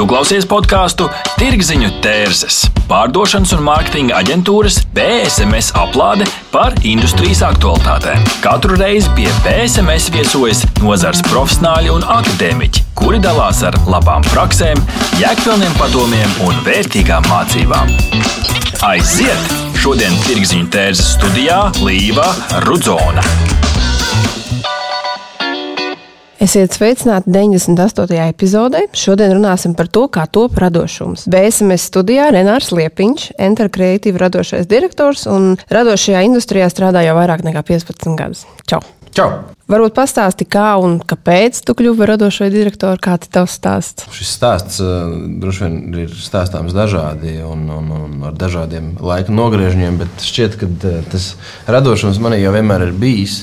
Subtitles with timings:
[0.00, 8.24] Tu klausies podkāstu Tirziņu tērzes, pārdošanas un mārketinga aģentūras PSMS aplāde par industrijas aktualitātēm.
[8.40, 14.80] Katru reizi pie PSMS viesojas nozars profesionāļi un akadēmiķi, kuri dalās ar labām praksēm,
[15.20, 17.92] jēgpilniem padomiem un vērtīgām mācībām.
[18.88, 19.58] Aiziet!
[19.84, 22.32] Šodien Tirziņu tērzes studijā Līva
[22.64, 23.68] Rudzona.
[26.40, 28.16] Esiet sveicināti 98.
[28.30, 28.86] epizodē.
[28.96, 31.26] Šodien runāsim par to, kā top radošums.
[31.28, 37.60] BSMS studijā Renārs Liepiņš, Enter Creative radošais direktors un radošajā industrijā strādā jau vairāk nekā
[37.68, 38.46] 15 gadus.
[38.64, 38.80] Čau!
[39.12, 39.28] Čau!
[39.68, 44.08] Varbūt pastāsti, kā un kāpēc tu kļuvi par radošo direktoru, kāds ir tavs stāsts?
[44.16, 45.12] Šis stāsts uh,
[45.44, 50.72] droši vien ir stāstāms dažādi un, un, un ar dažādiem laika nogriežņiem, bet šķiet, ka
[50.72, 51.34] uh, tas
[51.68, 53.42] radošums manī jau vienmēr ir bijis.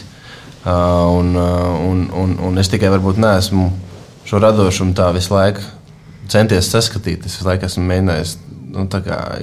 [0.68, 3.70] Un, un, un, un es tikai varbūt neesmu
[4.28, 5.64] šo radošumu tā visu laiku
[6.28, 7.24] centies saskatīt.
[7.24, 8.34] Es visu laiku esmu mēģinājis
[8.74, 8.88] nu,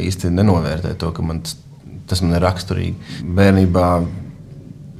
[0.04, 1.56] īsti nenovērtēt to, ka man tas,
[2.10, 3.24] tas man ir raksturīgi.
[3.38, 3.86] Bērnībā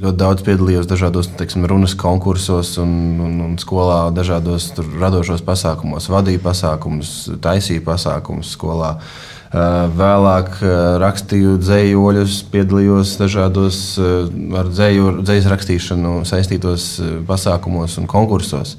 [0.01, 6.41] ļoti daudz piedalījos dažādos teiksim, runas konkursos un, un, un skolā, dažādos radošos pasākumos, vadīju
[6.45, 8.95] pasākumus, taisīju pasākumus skolā.
[8.97, 10.59] Uh, vēlāk
[11.03, 16.89] rakstīju dzējoļus, piedalījos dažādos ar dzējas rakstīšanu saistītos
[17.29, 18.77] pasākumos un konkursos.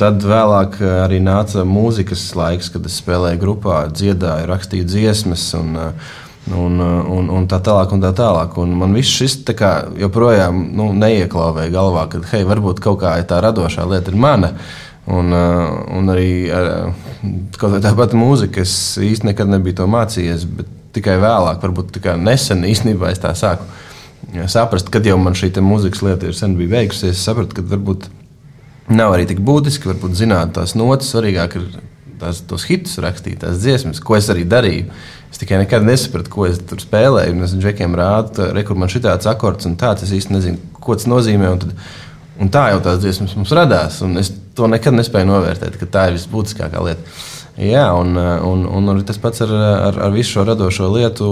[0.00, 5.46] Tad vēlāk arī nāca mūzikas laiks, kad es spēlēju grupā, dziedāju, rakstīju dziesmas.
[5.58, 5.76] Un,
[6.56, 8.56] un, un, un tā tālāk, un tā tālāk.
[8.60, 13.42] Un man viss šis kā, joprojām nu, neieklāvēja galvā, ka hei, varbūt kaut kā tā
[13.44, 14.54] radošā lieta ir mana.
[14.56, 16.92] Uh, Un, uh, un arī uh,
[17.82, 18.72] tā pati mūzika, es
[19.02, 23.66] īstenībā nekad nebiju to mācījies, bet tikai vēlāk, varbūt nesen īstenībā es tā sāku
[24.50, 27.16] saprast, kad jau man šī mūzikas lieta ir sen bija beigusies.
[27.16, 28.06] Es sapratu, ka varbūt
[28.94, 31.64] nav arī tik būtiski, varbūt zināt tās notis, svarīgāk ir
[32.20, 34.90] tās, tos hitus rakstīt, tās dziesmas, ko es arī darīju.
[35.30, 37.38] Es tikai nekad nesapratu, ko es tur spēlēju.
[37.46, 40.06] Es džekiem rādu, re, kur man šī tāds akords un tāds.
[40.06, 41.52] Es īsti nezinu, ko tas nozīmē.
[41.54, 41.74] Un tad,
[42.40, 43.98] Un tā jau tās dziesmas mums radās.
[44.20, 47.18] Es to nekad nespēju novērtēt, ka tā ir visbūtiskākā lieta.
[47.60, 51.26] Jā, un, un, un, un tas pats ar, ar, ar visu šo radošo lietu.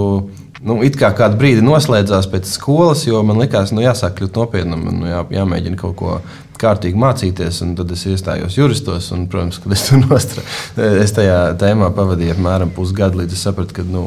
[0.59, 4.37] Nu, it kā kādu brīdi noslēdzās pēc skolas, jo man likās, ka nu, jāsāk kļūt
[4.37, 6.17] nopietnam, nu, jā, jāmēģina kaut ko
[6.59, 7.61] kārtīgi mācīties.
[7.79, 10.59] Tad es iestājos juristos, un, protams, kad es tur nostājos,
[11.05, 14.03] es tajā tēmā pavadīju apmēram pusgadu, līdz es sapratu, ka nu,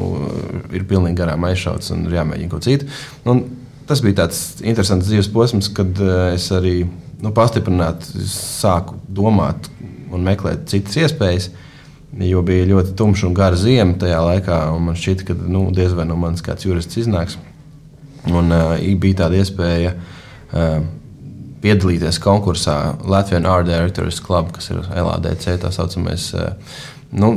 [0.71, 2.91] ir pilnīgi garām aizšauts un ir jāmēģina kaut ko citu.
[3.27, 3.43] Un,
[3.89, 6.83] tas bija tāds interesants dzīves posms, kad eh, es arī
[7.23, 9.69] nu, pastiprināti sāku domāt
[10.13, 11.51] un meklēt citas iespējas.
[12.21, 15.95] Jo bija ļoti tumša un gara zima tajā laikā, un man šķita, ka nu, diez
[15.97, 17.39] vai no manis kāds jurists iznāks.
[18.29, 20.77] Un uh, bija tāda iespēja uh,
[21.63, 25.47] piedalīties konkursā Latvijas Art Directors Club, kas ir LADC.
[25.63, 26.77] Tā, saucamais, uh,
[27.17, 27.33] nu,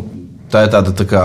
[0.52, 1.24] tā ir tāda tā kā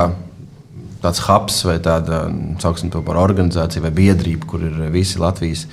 [1.01, 2.23] tāds hubs vai tāda,
[2.61, 5.65] sauksim to par organizāciju vai biedrību, kur ir visi Latvijas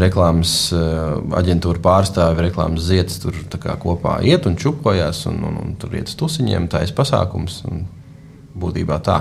[0.00, 1.02] reklāmas eh,
[1.38, 3.36] aģentūra pārstāvi, reklāmas zieds tur
[3.82, 7.62] kopā iet un čupojās, un, un, un tur iet uz tusiņiem, taisa pasākums.
[8.54, 9.16] Būtībā tā.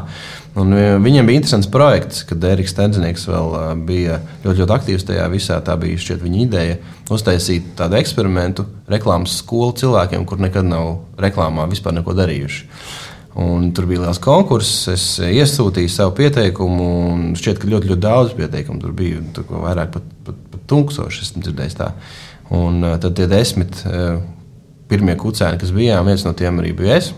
[0.62, 5.08] Un eh, viņiem bija interesants projekts, kad Eriks Stenznieks vēl eh, bija ļoti, ļoti aktīvs
[5.10, 5.58] tajā visā.
[5.66, 6.76] Tā bija šķiet, viņa ideja
[7.14, 12.70] uztaisīt tādu eksperimentu reklāmas skolu cilvēkiem, kur nekad nav reklāmā vispār neko darījuši.
[13.42, 14.86] Un tur bija liels konkurss.
[14.94, 18.84] Es iesūtīju savu pieteikumu, un šķiet, ka ļoti, ļoti daudz pieteikumu.
[18.84, 21.26] Tur bija tur vairāk pat, pat tūkstoši.
[21.28, 21.92] Esmu dzirdējis tā.
[22.54, 24.22] Un uh, tad tie desmit uh,
[24.92, 27.14] pirmie kucēni, kas bijām, viens no tiem arī bija es.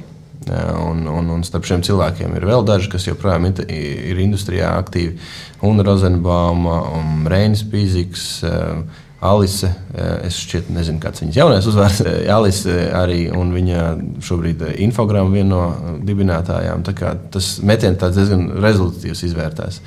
[0.45, 5.17] Uh, un, un, un starp šiem cilvēkiem ir vēl daži, kas joprojām ir, industrijā aktīvi.
[5.65, 8.29] Un Rozenbauma, un Reinis Pīzīgs.
[8.45, 12.01] Uh, Alise, eh, es šķiet, nezinu, kāds viņas jaunais uzvārds.
[12.05, 13.85] Eh, Alise arī, un viņa
[14.25, 16.83] šobrīd infogramma viena no dibinātājām.
[17.31, 19.79] Tas metiens diezgan rezultatīvs izvērtās.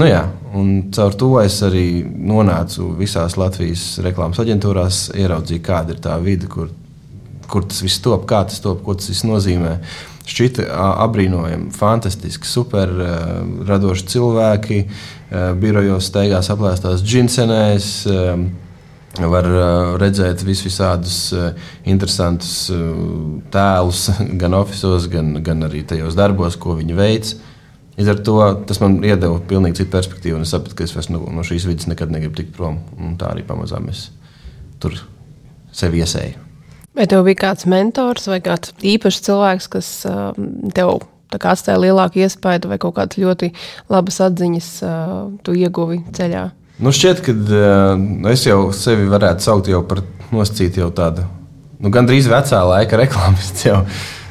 [0.00, 0.20] Nu jā,
[0.56, 6.48] un caur to es arī nonācu visās Latvijas reklāmas aģentūrās, ieraudzīju, kāda ir tā vide,
[6.48, 6.70] kur,
[7.50, 9.74] kur tas viss top, kā tas top, ko tas nozīmē.
[10.30, 10.64] Šķita
[11.04, 12.94] apbrīnojami, fantastiski, super
[13.68, 14.80] radoši cilvēki,
[15.60, 17.92] birojos steigās aplēstās džinsenēs
[19.20, 19.52] var
[20.00, 21.20] redzēt vis visādus
[21.84, 22.70] interesantus
[23.52, 24.08] tēlus,
[24.40, 27.36] gan oficiālos, gan, gan arī tajos darbos, ko viņi veic.
[28.00, 31.10] Līdz ar to tas man iedeva pilnīgi citu perspektīvu, un es sapratu, ka es vairs
[31.12, 32.78] no, no šīs vidas nekad negribu tikt prom.
[32.96, 34.06] Un tā arī pamazām es
[34.80, 34.96] tur
[35.76, 36.46] sevi iesēju.
[36.96, 39.90] Vai tev bija kāds mentors vai kāds īpašs cilvēks, kas
[40.74, 40.94] tev
[41.36, 43.52] atstāja lielāku iespaidu vai kaut kādas ļoti
[43.92, 44.70] labas atziņas
[45.44, 46.46] tu ieguvi ceļā?
[46.80, 50.00] Nu, šķiet, ka uh, es jau sevi varētu saukt par
[50.32, 51.26] nosacītu jau tādu
[51.76, 53.76] nu, gandrīz vecā laika reklāmistu.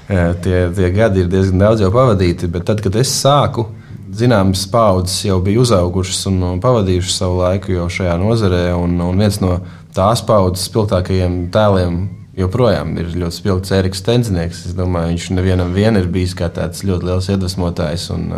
[0.09, 2.50] Tie, tie gadi ir diezgan daudz jau pavadīti.
[2.50, 3.67] Bet tad, kad es sāku,
[4.17, 8.63] zināmas paudzes jau bija uzaugušas un pavadījušas savu laiku jau šajā nozarē.
[8.79, 9.59] Un, un viens no
[9.94, 12.01] tās paudzes spilgtākajiem tēliem
[12.39, 14.65] joprojām ir ļoti spilgts Eriks Tenzinieks.
[14.69, 18.09] Es domāju, viņš nevienam vien ir bijis kā tāds ļoti liels iedvesmotājs.
[18.15, 18.29] Un,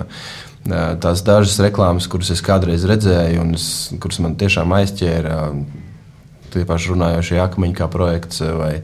[0.62, 3.64] Tās dažas reklāmas, kuras es kādreiz redzēju, un es,
[3.98, 5.38] kuras man tiešām aizķēra,
[6.54, 8.76] tie paši runājošie akmeņi kā projekts vai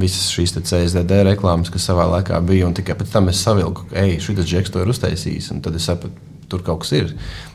[0.00, 2.68] visas šīs CSDD reklāmas, kas savā laikā bija.
[2.76, 5.52] Tikai pēc tam es savilku, ka šis džeks to ir uztaisījis.
[5.64, 6.14] Tad es sapratu,
[6.50, 7.14] tur kaut kas ir.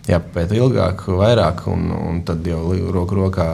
[0.09, 3.51] Jāpapēta ilgāk, vairāk, un, un tad jau roku rokā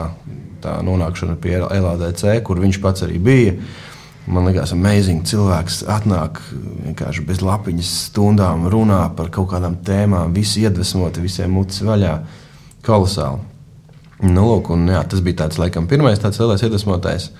[0.62, 3.54] tā nonākšana pie LADC, kur viņš pats arī bija.
[4.28, 5.22] Man liekas, amazing.
[5.28, 11.80] Cilvēks atnāk vienkārši bez lapiņas stundām, runā par kaut kādām tēmām, visi iedvesmoti, visiem mutes
[11.86, 12.18] vaļā.
[12.84, 13.40] Kolosāli.
[14.18, 17.30] Nu, lūk, un, jā, tas bija tāds, laikam, pirmais tāds lielais iedvesmotājs.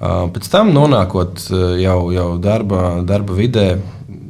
[0.00, 1.46] Pēc tam, nonākot
[1.80, 3.70] jau, jau darba, darba vidē,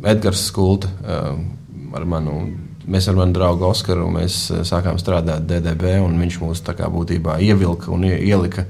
[0.06, 0.92] Edgars Skulta
[1.96, 2.44] ar manu
[2.86, 8.62] Mēs ar manu draugu Oskaru sākām strādāt DDB, un viņš mūs būtībā ievilka un ielika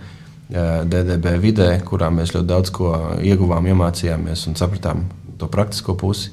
[0.49, 5.05] DDB vidē, kurā mēs ļoti daudz ko ieguvām, iemācījāmies un sapratām
[5.37, 6.31] to praktisko pusi.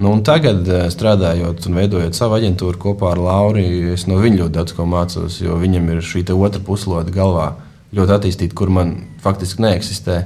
[0.00, 4.72] Nu, tagad, strādājot un veidojot savu aģentūru kopā ar Lauriju, es no viņa ļoti daudz
[4.78, 7.50] ko mācos, jo viņam ir šī otra puslode galvā
[7.96, 10.22] ļoti attīstīta, kur man faktiski neeksistē.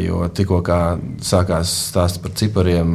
[0.00, 0.62] Jo tikko
[1.20, 2.94] sākās stāsts par cipariem,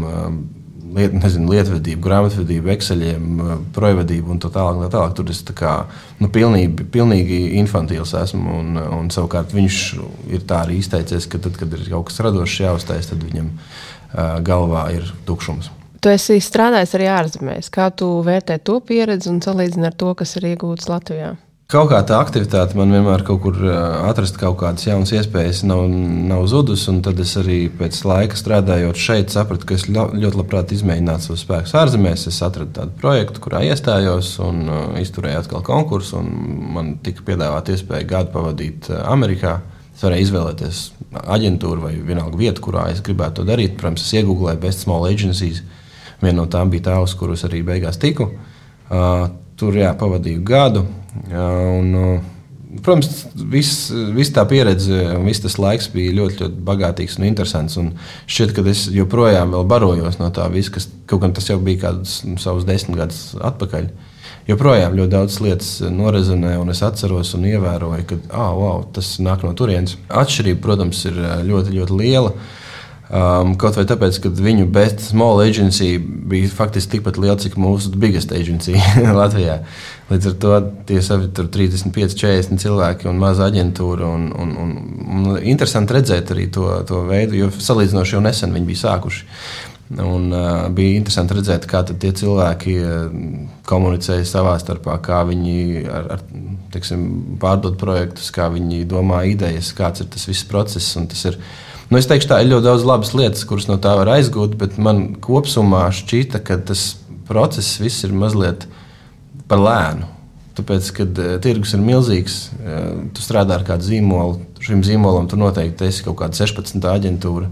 [0.94, 4.82] liet, nezinu, lietvedību, grāmatvedību, ekseļiem, eh, projevadību un tā tālāk.
[4.86, 5.16] Tā tālāk.
[5.18, 5.74] Tur es tā kā,
[6.20, 8.58] nu, pilnīgi, pilnīgi infantīls esmu.
[8.60, 9.80] Un, un savukārt viņš
[10.34, 13.54] ir tā arī izteicies, ka tad, kad ir kaut kas radošs jāuztais, tad viņam
[14.46, 15.72] galvā ir tukšums.
[16.04, 17.72] Tu esi strādājis arī ārzemēs.
[17.74, 21.32] Kā tu vērtē to pieredzi un salīdzini ar to, kas ir iegūts Latvijā?
[21.74, 23.56] Kaut kā tā aktivitāte man vienmēr kaut kur
[24.06, 25.88] atrast kaut kādas jaunas iespējas, nav,
[26.30, 26.94] nav zudusi.
[27.02, 31.74] Tad es arī pēc laika strādājot šeit, sapratu, ka es ļoti labprāt izmēģinātu savus spēkus
[31.82, 32.28] ārzemēs.
[32.30, 34.70] Es atradu tādu projektu, kurā iestājos un
[35.02, 36.22] izturēju atkal konkursu.
[36.22, 39.58] Man tika piedāvāta iespēja gadu pavadīt Amerikā.
[39.98, 40.86] Es varēju izvēlēties
[41.26, 43.80] aģentūru vai vienalga vietu, kurā es gribētu to darīt.
[43.82, 45.66] Protams, es iegūlēju Best Small Agencies.
[46.22, 48.36] Viena no tām bija tā, uz kuras arī beigās tiku.
[48.94, 55.60] Uh, tur jā, pavadīju gadu Un, uh, protams, viss, viss tā pieredze un viss tas
[55.62, 57.78] laiks bija ļoti, ļoti bagātīgs un interesants.
[57.82, 57.92] Un
[58.26, 62.22] šķiet, ka es joprojām barojos no tā visa, kas kaut gan tas jau bija kādus
[62.28, 63.92] nu, savus desmit gadus atpakaļ.
[64.50, 69.46] Joprojām ļoti daudz lietas norezonē, un es atceros un ievēroju, ka oh, wow, tas nāk
[69.46, 69.96] no turienes.
[70.12, 72.34] Atšķirība, protams, ir ļoti, ļoti liela.
[72.34, 72.60] Uh,
[73.14, 77.92] Um, kaut vai tāpēc, ka viņu best small agency bija faktiski tikpat liela, cik mūsu
[78.02, 78.74] biggest agency
[79.20, 79.60] Latvijā.
[80.10, 80.54] Līdz ar to
[80.90, 84.08] tie savi 35, 40 cilvēki un maza aģentūra.
[84.10, 84.72] Un, un, un,
[85.04, 89.28] un interesanti redzēt arī to, to veidu, jo salīdzinoši jau nesen viņi bija sākuši.
[89.94, 93.20] Un, uh, bija interesanti redzēt, kā tie cilvēki uh,
[93.70, 96.26] komunicēja savā starpā, kā viņi ar, ar,
[96.74, 97.06] teiksim,
[97.44, 100.96] pārdod projektus, kā viņi domā idejas, kāds ir tas viss process.
[100.98, 103.92] Tas ir, uh, Nu, es teikšu, tā ir ļoti daudz labas lietas, kuras no tā
[103.94, 106.96] var aizgūt, bet man kopumā šķita, ka tas
[107.28, 108.64] process viss ir mazliet
[109.46, 110.08] par lēnu.
[110.58, 115.38] Tāpēc, kad uh, tirgus ir milzīgs, uh, tu strādā ar kādu zīmolu, šim zīmolam tu
[115.38, 116.82] noteikti esi kaut kāda 16.
[116.82, 117.52] aģentūra.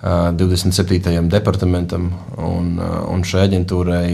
[0.00, 1.28] Uh, 27.
[1.28, 2.06] departamentam
[2.40, 4.06] un, un šai aģentūrai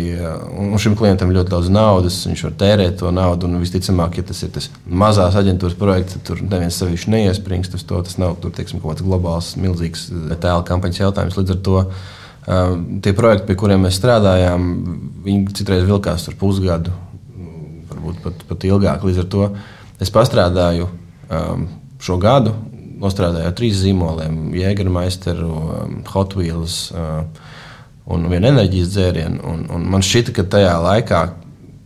[0.58, 2.16] un šim klientam ļoti daudz naudas.
[2.26, 3.46] Viņš var tērēt to naudu.
[3.46, 7.87] Un, visticamāk, ja tas ir tas mazās aģentūras projekts, tad tur neviens sevišķi neiespringst uz
[7.87, 8.02] to.
[8.02, 10.08] Tas nav tur, teiksim, kaut kāds globāls, milzīgs
[10.42, 11.38] tēla kampaņas jautājums.
[11.38, 11.78] Līdz ar to
[13.06, 14.68] tie projekti, pie kuriem mēs strādājām,
[15.22, 16.94] viņi citreiz vilkās tur pusgadu,
[17.92, 19.06] varbūt pat, pat ilgāk.
[19.06, 19.52] Līdz ar to
[20.02, 20.90] es pastrādāju
[22.02, 22.58] šo gadu
[23.00, 27.24] nostrādāju ar trīs zīmoliem- Jägermeisteru, um, Hot Wheels uh,
[28.12, 29.42] un vienu enerģijas dzērienu.
[29.52, 31.22] Un, un man šķita, ka tajā laikā,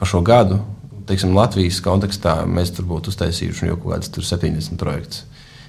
[0.01, 0.61] pa šo gadu,
[1.09, 5.25] teiksim, Latvijas kontekstā, mēs tur būtu uztaisījuši jau kaut kādas 70 projektus.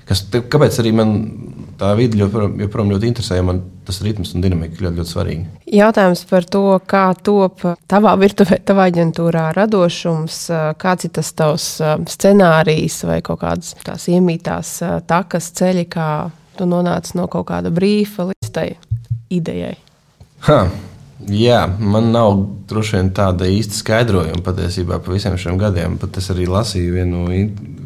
[0.07, 1.13] Kas, kāpēc arī man
[1.81, 5.45] tā vide joprojām, joprojām ļoti interesē, man tas ritms un dinamika ļoti, ļoti svarīgi.
[5.73, 10.43] Jautājums par to, kā top tavā virtuvē, tavā aģentūrā radošums,
[10.81, 11.71] kāds ir tas tavs
[12.13, 14.77] scenārijs vai kaut kādas tās iemītās
[15.09, 16.11] takas ceļi, kā
[16.59, 18.69] tu nonāci no kaut kāda brīfa līdz tai
[19.33, 19.75] idejai.
[20.47, 20.63] Ha.
[21.29, 22.31] Jā, man nav
[22.69, 25.99] droši vien tāda īsta skaidrojuma patiesībā par visiem šiem gadiem.
[26.01, 27.27] Pat es arī lasīju vienu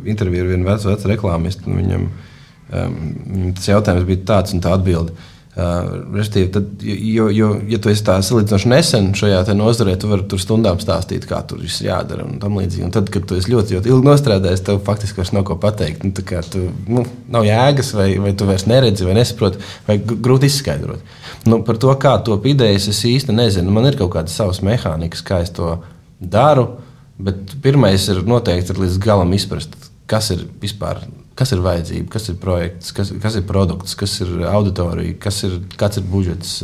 [0.08, 1.68] interviju ar vienu vecu, vecu reklāmistu.
[1.68, 2.25] Viņam, um,
[2.72, 5.16] tas jautājums bija tāds un tā atbilde.
[5.56, 10.82] Respektīvi, tad, jo, jo, ja tu esi salīdzinoši nesen šajā nozarē, tu vari tur stundām
[10.84, 12.84] stāstīt, kā tur viss jādara un tam līdzīgi.
[12.84, 16.04] Un tad, kad tu esi ļoti, ļoti ilgi nostrādājis, tev faktiski vairs nav ko pateikt.
[16.04, 16.12] Nu,
[16.52, 21.16] tu, nu, nav jēgas, vai, vai tu vairs neredzi, vai nesaproti, vai grūti izskaidrot.
[21.48, 23.72] Nu, par to, kā to idejas, es īsti nezinu.
[23.72, 25.78] Man ir kaut kādas savas mehānikas, kā es to
[26.20, 26.74] daru.
[27.16, 29.78] Bet pirmais ir noteikti ir līdz galam izprast,
[30.12, 31.06] kas ir vispār
[31.36, 35.58] kas ir vajadzība, kas ir projekts, kas, kas ir produkts, kas ir auditorija, kas ir,
[35.80, 36.60] kāds ir budžets.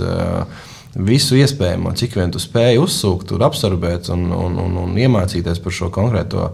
[0.92, 5.88] Visu iespējamo, cik vien tu spēj uzsūkt, absorbēt un, un, un, un iemācīties par šo
[5.94, 6.50] konkrēto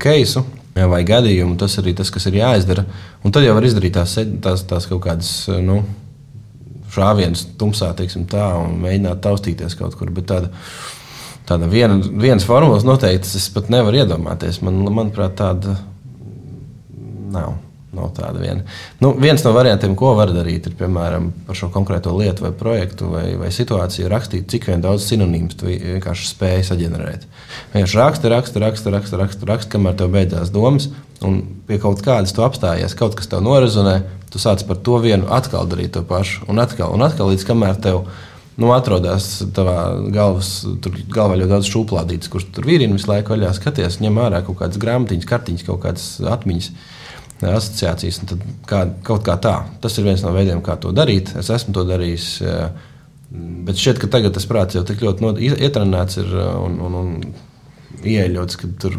[0.00, 1.58] keisu vai gadījumu.
[1.60, 2.86] Tas arī tas, kas ir jāizdara.
[3.24, 5.82] Un tad jau var izdarīt tās, tās, tās kaut kādas nu,
[6.92, 10.12] šāvienas tumsā, teiksim, tā, un mēģināt taustīties kaut kur.
[10.12, 10.52] Bet tāda,
[11.48, 14.62] tāda viena, vienas formulas noteikti es pat nevaru iedomāties.
[14.64, 15.76] Man, manuprāt, tāda
[17.32, 17.60] nav.
[17.92, 18.62] Nav tāda viena.
[19.04, 23.10] Nu, viens no variantiem, ko var darīt, ir piemēram par šo konkrēto lietu, vai projektu,
[23.12, 27.26] vai, vai situāciju rakstīt, cik daudz sinonīmus tu vienkārši spēj saģenerēt.
[27.74, 30.88] Vienkārši raksta, raksta, raksta, raksta, raksta, raksta kamēr tev beidzās domas,
[31.20, 33.98] un pie kaut kādas tu apstājies, kaut kas tev norazonē,
[34.32, 37.76] tu sāc par to vienu atkal darīt to pašu, un atkal, un atkal līdz kamēr
[37.84, 38.06] tev
[38.56, 39.76] nu, atrodas tavā
[40.12, 40.62] galvas,
[41.12, 44.80] galvā ļoti daudz šūplādītas, kurš tur vīrina visu laiku vaļā skaties, ņem ārā kaut kādas
[44.80, 46.72] grāmatiņas, kartiņas, kaut kādas atmiņas
[47.50, 48.20] asociācijas.
[48.68, 49.56] Kā, kaut kā tā.
[49.82, 51.34] Tas ir viens no veidiem, kā to darīt.
[51.38, 52.28] Es esmu to darījis.
[53.66, 58.58] Bet šķiet, ka tagad tas prāts jau tik ļoti ietrenēts ir un, un, un ieeļots,
[58.60, 58.98] ka tur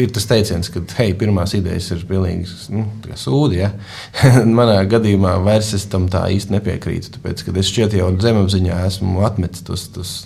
[0.00, 2.86] ir tas teiciens, ka hei, pirmās idejas ir pilnīgi nu,
[3.18, 3.60] sūdi.
[3.60, 3.70] Ja?
[4.58, 7.14] Manā gadījumā vairs es tam tā īsti nepiekrītu.
[7.16, 9.88] Tāpēc, es šķiet jau zemapziņā esmu atmetis tos.
[9.94, 10.18] tos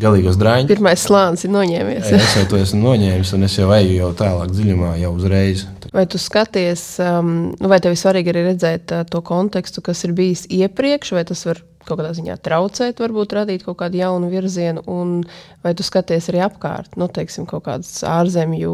[0.00, 0.70] galīgos drāņus.
[0.70, 2.08] Pirmais slānis ir noņēmies.
[2.16, 5.66] es jau to esmu noņēmis, un es jau eju jau tālāk dziļumā, jau uzreiz.
[5.94, 10.14] Vai tu skaties, um, vai tev ir svarīgi arī redzēt uh, to kontekstu, kas ir
[10.16, 14.82] bijis iepriekš, vai tas var kaut kādā ziņā traucēt, varbūt radīt kaut kādu jaunu virzienu,
[14.90, 15.20] un
[15.64, 18.72] vai tu skaties arī apkārt, nu, teiksim, kaut kādas ārzemju,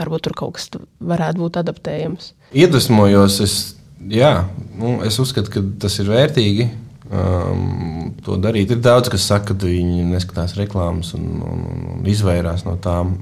[0.00, 2.32] varbūt tur kaut kas varētu būt adaptējams?
[2.56, 3.58] Iedvesmojos, es,
[4.10, 4.32] jā,
[4.80, 6.68] nu, es uzskatu, ka tas ir vērtīgi
[7.12, 8.72] um, to darīt.
[8.72, 11.62] Ir daudz, kas saka, ka viņi neskatās reklāmas un, un,
[11.96, 13.16] un izvairās no tām.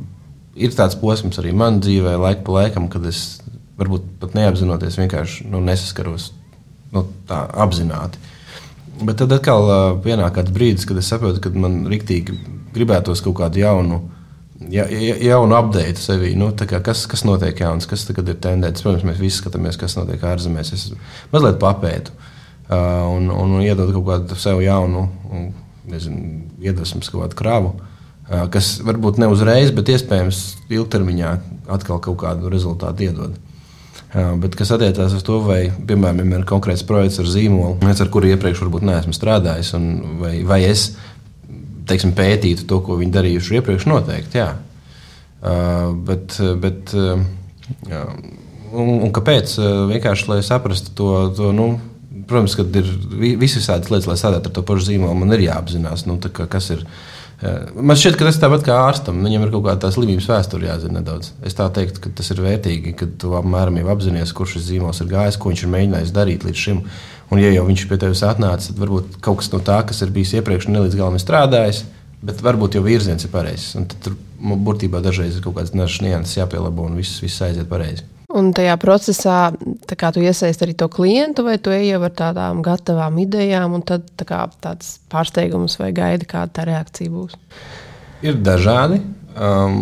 [0.58, 3.40] Ir tāds posms arī manā dzīvē, laika pa laikam, kad es
[3.80, 6.30] varbūt pat neapzinoties, vienkārši nu, nesaskaros
[6.94, 8.18] nu, tā apzināti.
[9.00, 12.34] Bet tad atkal uh, pienāk kāds brīdis, kad es saprotu, ka man rīktīgi
[12.74, 14.02] gribētos kaut kādu jaunu,
[14.68, 16.34] ja, ja, jaunu update sevī.
[16.36, 18.84] Nu, kas, kas notiek jauns, kas tagad ir tendēts?
[18.84, 20.74] Protams, mēs visi skatāmies, kas notiek ārzemēs.
[20.76, 20.90] Es
[21.32, 22.12] mazliet papētu.
[22.12, 22.36] Uh,
[22.70, 22.76] Uh,
[23.16, 25.08] un, un iedod kaut kādu sev jaunu,
[25.90, 27.89] nezinu, iedvesmas kaut kādu kravu, uh,
[28.30, 31.30] kas varbūt ne uzreiz, bet iespējams ilgtermiņā
[31.74, 33.34] atkal kaut kādu rezultātu iedod.
[34.10, 38.62] Bet kas attiecās uz to, vai, piemēram, ir konkrēts projekts ar zīmolu, ar kuru iepriekš
[38.64, 39.74] varbūt neesmu strādājis,
[40.18, 40.92] vai, vai es
[41.90, 44.42] teiksim, pētītu to, ko viņi darījuši iepriekš, noteikti.
[44.42, 44.50] Jā.
[46.06, 46.94] Bet, bet,
[47.90, 48.02] jā.
[48.70, 49.56] Un, un kāpēc?
[49.90, 51.72] Vienkārši, lai saprastu to, to nu,
[52.30, 52.90] protams, ka ir
[53.40, 56.70] visas tādas lietas, lai strādātu ar to pašu zīmolu, man ir jāapzinās, nu, kā, kas
[56.76, 56.86] ir.
[56.86, 59.22] Eh, man šķiet, ka tas tāpat kā ārstam.
[59.24, 61.32] Viņam ir kaut kāda slimības vēsture jāzina nedaudz.
[61.46, 65.00] Es tā teiktu, ka tas ir vērtīgi, ka tu apmēram jau apzinājies, kurš šis zīmols
[65.00, 66.84] ir gājis, ko viņš ir mēģinājis darīt līdz šim.
[67.30, 70.12] Un, ja jau viņš pie tevis atnāca, tad varbūt kaut kas no tā, kas ir
[70.12, 71.84] bijis iepriekš, ne līdz galam strādājis,
[72.26, 73.72] bet varbūt jau virziens ir pareizs.
[74.04, 78.04] Tur būtībā dažreiz ir kaut kādas nianses jāpielabo un viss, viss aiziet pareizi.
[78.30, 79.38] Un tajā procesā
[79.98, 84.04] kā, tu iesaisti arī to klientu, vai tu ej ar tādām gatavām idejām, un tad
[84.18, 87.34] tā kā, tāds pārsteigums vai gaidi, kāda tā reakcija būs?
[88.22, 89.00] Ir dažādi.
[89.34, 89.80] Um,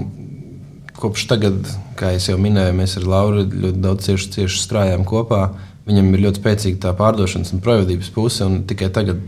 [0.96, 5.42] kopš tagad, kā jau minēju, mēs ar Lauru ļoti daudz cieši, cieši strādājam kopā.
[5.88, 9.20] Viņam ir ļoti spēcīga tā pārdošanas un projevadības puse, un tikai tagad,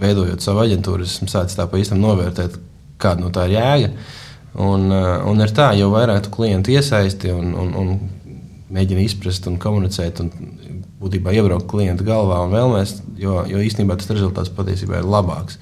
[0.00, 2.56] veidojot savu aģentūru, esmu sācis tā pa īstam novērtēt,
[3.02, 3.92] kāda no tā ir jēga.
[4.62, 7.92] Un, uh, un ir tā, jo vairāk tu klientu iesaisti un, un, un
[8.74, 10.22] mēģina izprast un komunicēt.
[10.22, 10.32] Un
[11.00, 15.58] būtībā iebraukt klienta galvā un vēlmēs, jo, jo īstenībā tas rezultāts patiesībā ir labāks.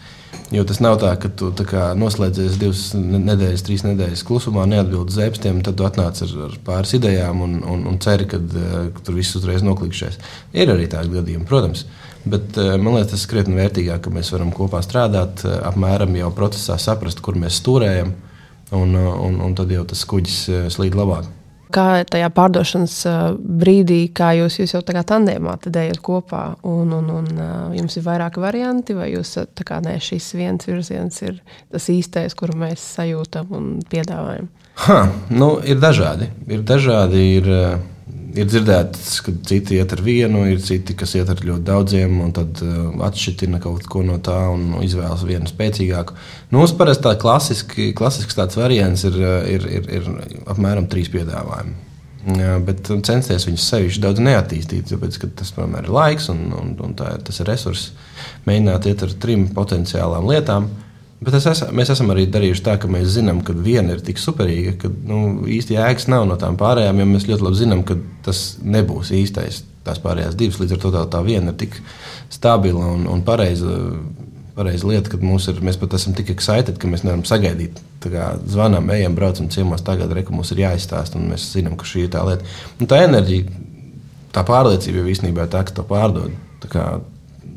[0.52, 5.60] Jo tas nav tā, ka tu tā noslēdzies divas nedēļas, trīs nedēļas klusumā, neatbildi zēpstiem,
[5.64, 9.36] tad tu atnāc ar, ar pāris idejām un, un, un ceri, ka uh, tur viss
[9.36, 10.16] uzreiz noklikšķēs.
[10.56, 11.84] Ir arī tādi gadījumi, protams.
[12.24, 16.16] Bet uh, man liekas, tas ir krietni vērtīgāk, ka mēs varam kopā strādāt, uh, apmēram
[16.16, 18.14] jau procesā saprast, kur mēs stūrējam,
[18.72, 21.28] un, uh, un, un tad jau tas kuģis uh, slīd labāk.
[21.74, 22.94] Kā tajā pārdošanas
[23.60, 27.28] brīdī, kā jūs, jūs jau tā kā tandēmā ejat kopā, un, un, un
[27.76, 32.36] jums ir vairāki varianti, vai jūs tā kā nē, šis viens virziens ir tas īstais,
[32.38, 34.48] kuru mēs sajūtam un piedāvājam?
[34.86, 34.98] Ha,
[35.34, 36.30] nu, ir dažādi.
[36.46, 37.48] Ir dažādi ir,
[38.36, 42.32] ir dzirdēts, ka citi iet ar vienu, ir citi, kas iet ar ļoti daudziem, un
[42.36, 46.16] tad uh, atšķirtina kaut ko no tā un izvēlas vienu spēcīgāku.
[46.50, 49.20] Nu, mums parasti tā klasiski, klasisks tāds variants ir,
[49.56, 50.10] ir, ir, ir
[50.50, 51.76] apmēram trīs piedāvājumi.
[52.38, 56.98] Jā, bet censties viņus sevišķi daudz neattīstīt, tāpēc tas tomēr ir laiks un, un, un
[56.98, 57.94] tā, tas ir resurss.
[58.48, 60.68] Mēģināt iet ar trim potenciālām lietām.
[60.68, 60.87] Uh,
[61.18, 64.76] Bet es, mēs esam arī darījuši tā, ka mēs zinām, ka viena ir tik superīga,
[64.84, 67.96] ka nu, īsti jēgas nav no tām pārējām, jo mēs ļoti labi zinām, ka
[68.26, 69.64] tas nebūs īstais.
[69.86, 71.74] Tās pārējās divas, līdz ar to tā, tā viena ir tik
[72.30, 73.74] stabila un, un pareiza,
[74.54, 77.82] pareiza lieta, ka ir, mēs pat esam tik excited, ka mēs nevaram sagaidīt.
[78.04, 82.06] Kā zvanām, ejam, braucam ciemos, tagad re, mums ir jāizstāsta, un mēs zinām, ka šī
[82.06, 82.46] ir tā lieta.
[82.78, 83.58] Un tā enerģija,
[84.36, 86.36] tā pārliecība jau īstenībā ir tā, ka to pārdod.
[86.62, 86.84] Tā kā,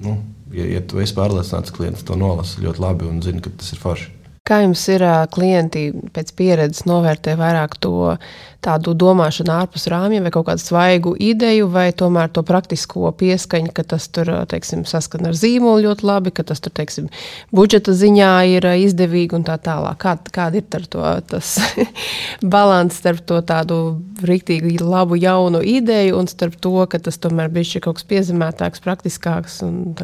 [0.02, 0.18] nu,
[0.56, 3.72] ja, ja tu esi pārliecināts, ka klients to nolasa ļoti labi un zina, ka tas
[3.74, 4.10] ir forši.
[4.52, 8.18] Kā jums ir klienti pēc pieredzes novērtē vairāk to
[8.60, 13.86] tādu domāšanu ārpus rāmjiem, vai kaut kādu svaigu ideju, vai tomēr to praktisko pieskaņu, ka
[13.94, 17.08] tas tur teiksim, saskana ar zīmolu ļoti labi, ka tas tur teiksim,
[17.56, 19.98] budžeta ziņā ir izdevīgi un tā tālāk.
[20.04, 21.56] Kā, kāda ir to, tas
[22.54, 23.80] balans starp to tādu
[24.20, 29.62] rīktīgi labu jaunu ideju un starp to, ka tas tomēr bija kaut kas piezemētāks, praktiskāks
[29.64, 29.96] un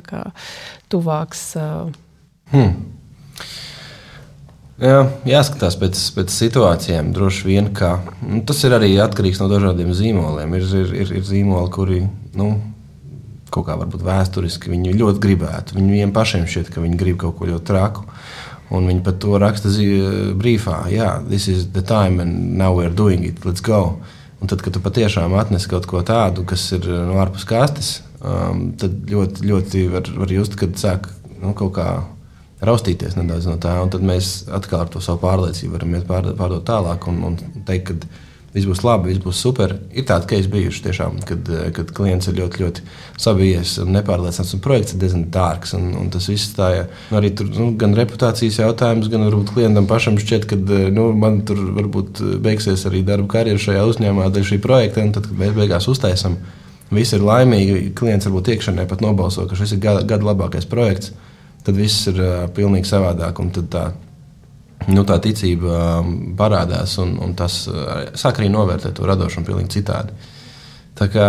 [0.87, 1.49] tuvāks?
[2.47, 2.77] Hmm.
[4.77, 7.09] Jā, jāskatās pēc, pēc situācijām.
[7.15, 10.51] Droši vien, ka nu, tas ir arī atkarīgs no dažādiem zīmoliem.
[10.53, 12.01] Ir, ir, ir, ir zīmoli, kuri
[12.37, 12.51] nu,
[13.49, 15.79] kaut kā varbūt vēsturiski viņi ļoti gribētu.
[15.79, 18.05] Viņiem pašiem šķiet, ka viņi grib kaut ko ļoti traku.
[18.77, 19.71] Un viņi pat to raksta
[20.37, 20.83] brīvā.
[20.93, 23.41] Jā, this is the time and now we're doing it.
[23.47, 23.97] Let's go.
[24.37, 27.95] Un tad, kad tu patiešām atnes kaut ko tādu, kas ir no nu, ārpus kastes,
[28.21, 31.09] um, tad ļoti, ļoti var, var just, kad sāk
[31.41, 31.87] nu, kaut kā
[32.65, 33.75] raustīties nedaudz no tā.
[33.93, 37.37] Tad mēs atkal ar to savu pārliecību varam pārdot tālāk un, un
[37.67, 38.23] teikt, ka
[38.55, 39.75] viss būs labi, viss būs super.
[39.93, 42.85] Ir tādi keisi bijuši, tiešām, kad, kad klients ir ļoti, ļoti
[43.21, 45.75] sabijies un nepārliecināts, un projekts ir diezgan dārgs.
[45.77, 49.89] Un, un tas viss tā ir arī tur, nu, gan reputācijas jautājums, gan varbūt klientam
[49.89, 50.59] pašam šķiet, ka
[50.95, 55.29] nu, man tur varbūt beigsies arī darba karjeras šajā uzņēmumā dēļ šī projekta, un tad,
[55.29, 56.39] kad mēs beigās uztaisām.
[56.87, 57.79] Visi ir laimīgi.
[57.99, 61.11] Klients varbūt iekšēnē pat nobalso, ka šis ir gada, gada labākais projekts
[61.67, 63.41] tad viss ir uh, pilnīgi savādāk.
[63.67, 63.83] Tā,
[64.87, 69.75] nu, tā ticība uh, parādās, un, un tas uh, sāk arī novērtēt to radošumu pilnīgi
[69.79, 70.15] citādi.
[70.97, 71.25] Tā kā,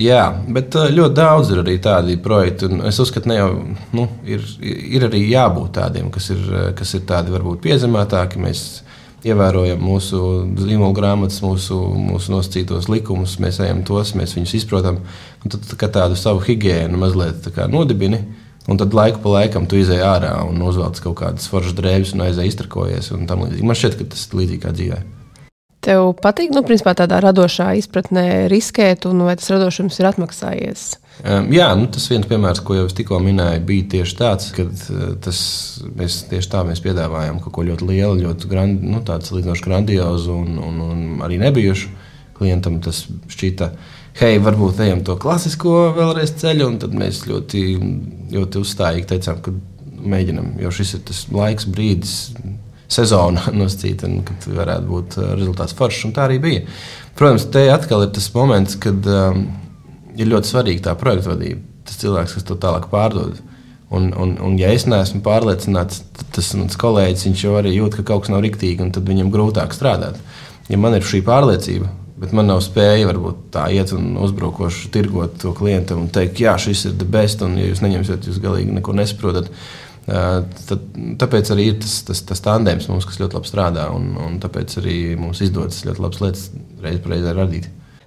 [0.00, 2.70] jā, bet ļoti daudz ir arī tādi projekti.
[2.88, 6.40] Es uzskatu, ka nu, ir, ir arī jābūt tādiem, kas ir,
[6.74, 8.40] kas ir tādi varbūt piezemētāki.
[8.42, 8.64] Mēs
[9.26, 10.22] ievērojam mūsu
[10.58, 14.98] zīmola grāmatas, mūsu, mūsu nosacītos likumus, mēs ejam tos, mēs viņus izprotam.
[15.46, 18.24] Tad tā tādu savu higiēnu mazliet nodibini.
[18.24, 22.16] Uh, Un tad laiku pa laikam tu izēj ārā un uzvelc kaut kādas foršas drēbes
[22.16, 23.12] un aizēj iztrakojies.
[23.14, 25.02] Man šķiet, ka tas ir līdzīgi kā dzīvē.
[25.86, 30.86] Tev patīk, nu, principā tādā radošā izpratnē riskēt, un vai tas radošums ir atmaksājies?
[31.22, 34.66] Um, jā, nu, tas viens piemērs, ko jau es tikko minēju, bija tieši tāds, ka
[35.22, 35.38] tas,
[35.96, 40.58] mēs tieši tā mēs piedāvājām kaut ko ļoti lielu, ļoti grand, nu, salīdzinoši grandiozu un,
[40.66, 41.94] un, un arī nebijušu.
[42.36, 43.70] Klientam tas šķita
[44.16, 47.64] hei, varbūt ejam to klasisko vēlreiz ceļu, tad mēs ļoti,
[48.32, 49.52] ļoti uzstājīgi teicām, ka
[50.06, 52.14] mēģinam, jo šis ir tas laiks, brīdis,
[52.92, 56.64] sezona nosacīta, kad varētu būt uh, rezultāts foršs, tā arī bija.
[57.16, 59.46] Protams, te atkal ir tas moments, kad um,
[60.16, 63.40] ir ļoti svarīga tā projekta vadība, tas cilvēks, kas to tālāk pārdod.
[63.94, 68.08] Un, un, un ja es neesmu pārliecināts, tad tas mans kolēģis jau arī jūt, ka
[68.08, 70.18] kaut kas nav riktīgi, un tad viņam grūtāk strādāt.
[70.66, 75.34] Ja man ir šī pārliecība, Bet man nav spēja varbūt tā iet un uzbrukoši tirgot
[75.42, 78.72] to klientam un teikt, jā, šis ir the best, un ja jūs neņemsiet, jūs galīgi
[78.78, 79.50] neko nesaprotat.
[80.06, 80.84] Tad,
[81.20, 84.78] tāpēc arī ir tas, tas, tas tandēms mums, kas ļoti labi strādā, un, un tāpēc
[84.80, 86.46] arī mums izdodas ļoti labas lietas
[86.84, 87.66] reiz pa reizē radīt.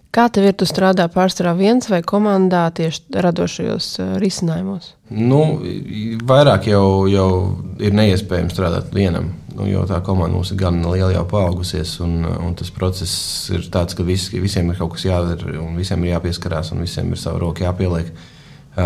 [0.09, 3.89] Kā tev ir, tu strādā pārsvarā viens vai komandā tieši radošajos
[4.23, 4.95] risinājumos?
[5.13, 5.43] Nu,
[6.25, 7.29] vairāk jau, jau
[7.77, 12.23] ir neiespējams strādāt vienam nu, jo tā komanda mums ir gan liela jau paaugusies, un,
[12.23, 13.13] un tas process
[13.53, 17.11] ir tāds, ka vis, visiem ir kaut kas jādara, un visiem ir jāpieskarās, un visiem
[17.11, 18.13] ir sava roka jāpieliek.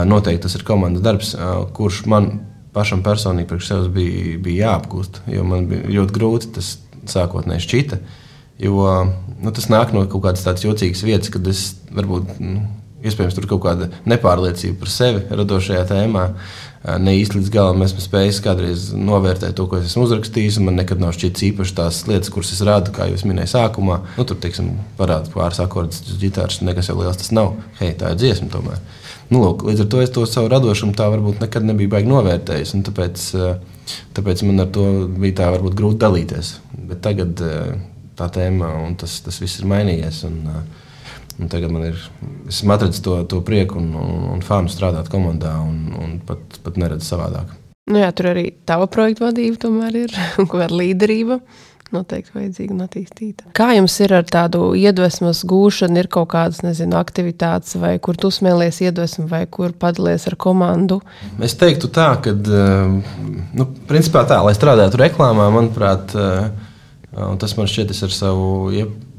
[0.10, 1.36] Noteikti tas ir komandas darbs,
[1.78, 2.32] kurš man
[2.74, 6.76] pašam personīgi priekš sevis bija, bija jāapgūst, jo man bija ļoti grūti tas
[7.14, 8.00] sākotnēji šķita.
[8.64, 8.88] Jo
[9.44, 12.40] nu, tas nāk no kaut kādas tādas jocīgas vietas, kad es varbūt.
[12.42, 12.64] Nu,
[13.04, 16.22] Iespējams, tur kaut kāda nepārliecība par sevi radošajā tēmā.
[16.84, 20.58] Ne īsti līdz galam esmu spējis kādreiz novērtēt to, ko es esmu uzrakstījis.
[20.66, 24.02] Man nekad nav šķitis īpaši tās lietas, kuras es rādu, kā jau minēju, sākumā.
[24.18, 27.54] Nu, tur, teiksim, parādīt pāris akordus uz ģitāras, nekas jau liels tas nav.
[27.80, 28.84] Hei, tā ir dziesma tomēr.
[29.32, 32.76] Nu, lūk, līdz ar to es to savu radošumu tā varbūt nekad nebiju baigi novērtējis.
[32.90, 33.28] Tāpēc,
[34.20, 36.58] tāpēc man ar to bija tā varbūt grūti dalīties.
[36.92, 37.40] Bet tagad
[38.20, 40.26] tā tēma un tas, tas viss ir mainījies.
[40.28, 40.44] Un,
[41.42, 41.98] Un tagad man ir
[42.52, 46.80] esmu atradzis to, to prieku un, un, un fanu strādāt komandā, un, un pat, pat
[46.82, 47.54] neredzu savādāk.
[47.90, 51.42] Nu jā, tur arī tava projekta vadība tomēr ir un kāda līderība.
[51.94, 53.52] Noteikti vajadzīga un attīstīta.
[53.54, 56.00] Kā jums ir ar tādu iedvesmas gūšanu?
[56.02, 61.04] Ir kaut kādas, nezinu, aktivitātes, vai kur tu smēlies iedvesmu, vai kur padalies ar komandu?
[61.38, 66.18] Es teiktu tā, ka, nu, principā tā, lai strādātu reklāmā, manuprāt,
[67.14, 68.46] Un tas man šķiet, es ar savu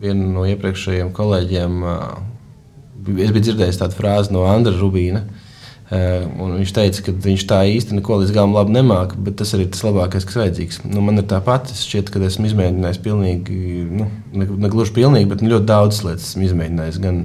[0.05, 1.81] vienu no iepriekšējiem kolēģiem.
[3.21, 5.25] Es biju dzirdējis tādu frāzi no Andra Rubīna.
[5.95, 9.67] Un viņš teica, ka viņš tā īsti neko līdz galam labi nemāca, bet tas arī
[9.67, 10.81] ir tas labākais, kas vajadzīgs.
[10.89, 13.59] Nu, man ir tāpat, es šķiet, ka esmu izmēģinājis pilnīgi,
[13.93, 16.99] nu, ne, ne gluži pilnīgi, bet ļoti daudzas lietas esmu izmēģinājis.
[17.05, 17.21] Gan,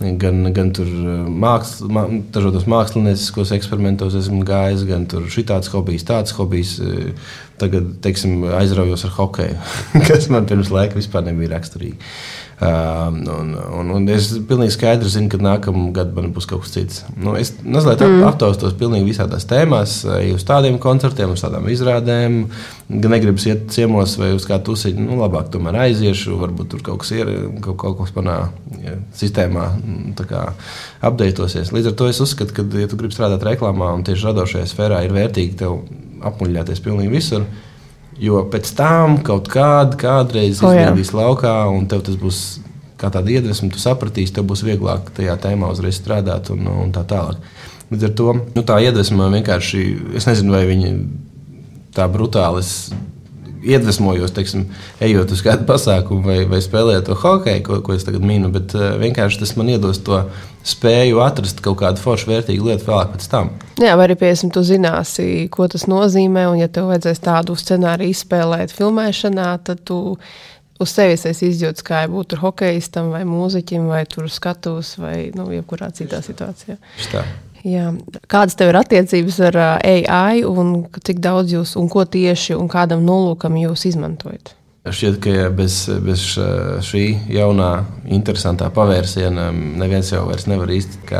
[0.00, 0.88] gan, gan tur
[1.28, 6.78] māksl, mā, dažādos mākslinieciskos eksperimentos esmu gājis, gan tur šitāds hobijs, tāds hobijs
[7.60, 9.58] tagad teiksim, aizraujos ar hokeju,
[10.08, 11.98] kas man pirms laika vispār nebija raksturīgi.
[12.60, 16.98] Un, un, un es pilnīgi skaidri zinu, ka nākamā gada man būs kaut kas cits.
[17.16, 18.24] Nu, es mazliet mm.
[18.28, 22.36] aptaustos pilnīgi visādās tēmās, arī uz tādiem koncertiem, uz tādām izrādēm.
[22.90, 26.36] Gan negribas iet ciemos vai uz kādu tusiņu, nu, labāk tomēr aiziešu.
[26.42, 27.32] Varbūt tur kaut kas ir,
[27.64, 28.36] kaut, kaut kas manā
[28.84, 29.70] ja, sistēmā
[31.08, 31.72] apdeitosies.
[31.72, 35.00] Līdz ar to es uzskatu, ka, ja tu gribi strādāt reklāmā un tieši radošajā sfērā,
[35.08, 35.80] ir vērtīgi tev
[36.28, 37.48] apmuļļāties pilnīgi visur.
[38.20, 42.40] Jo pēc tam kaut kādā kādreiz oh, izdarīs laukā, un tev tas būs
[43.00, 47.06] kā tāda iedvesma, tu sapratīsi, tev būs vieglāk tajā tēmā uzreiz strādāt un, un tā
[47.08, 47.40] tālāk.
[47.90, 49.84] Līdz ar to nu, tā iedvesma vienkārši,
[50.20, 50.92] es nezinu, vai viņi
[51.96, 52.62] tā brutāli
[53.62, 54.66] iedvesmojos, teiksim,
[55.04, 58.74] ejot uz kādu pasākumu vai, vai spēlējot to hokeju, ko, ko es tagad minu, bet
[58.76, 60.22] uh, vienkārši tas man iedos to
[60.66, 63.52] spēju atrast kaut kādu foršu, vērtīgu lietu vēlāk pēc tam.
[63.80, 68.14] Jā, vai arī, piemēram, tu zināsi, ko tas nozīmē, un ja tev vajadzēs tādu scenāriju
[68.14, 70.00] izspēlēt filmēšanā, tad tu
[70.80, 76.22] uz sevis izjūti, kā būt hokeistam vai mūziķim, vai tur skatos, vai nu, jebkurā citā
[76.24, 76.78] situācijā.
[77.12, 77.24] Tā.
[77.66, 77.90] Jā.
[78.30, 83.04] Kādas tev ir attiecības ar AI un cik daudz jūs un ko tieši un kādam
[83.04, 84.54] nolūkam jūs izmantojat?
[84.88, 86.22] Šķiet, ka bez, bez
[86.88, 87.04] šī
[87.36, 87.72] jaunā,
[88.16, 91.18] interesantā pavērsiena neviens jau nevar īsti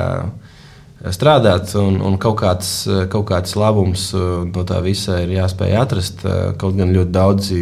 [1.12, 1.74] strādāt.
[1.76, 2.70] Un, un kaut, kāds,
[3.12, 6.24] kaut kāds labums no tā visa ir jāspēj atrast.
[6.60, 7.60] Kaut gan ļoti daudzi,